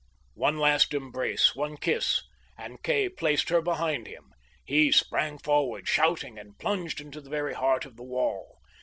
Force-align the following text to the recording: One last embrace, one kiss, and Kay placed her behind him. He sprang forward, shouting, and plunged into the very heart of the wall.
One 0.33 0.57
last 0.57 0.95
embrace, 0.95 1.55
one 1.55 1.77
kiss, 1.77 2.23
and 2.57 2.81
Kay 2.81 3.07
placed 3.07 3.49
her 3.49 3.61
behind 3.61 4.07
him. 4.07 4.31
He 4.65 4.91
sprang 4.91 5.37
forward, 5.37 5.87
shouting, 5.87 6.39
and 6.39 6.57
plunged 6.57 6.99
into 6.99 7.21
the 7.21 7.29
very 7.29 7.53
heart 7.53 7.85
of 7.85 7.97
the 7.97 8.03
wall. 8.03 8.57